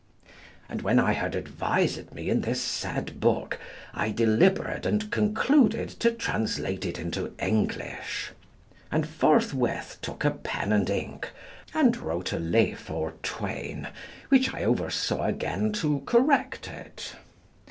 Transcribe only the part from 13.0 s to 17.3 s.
twain, which I oversaw again to correct it.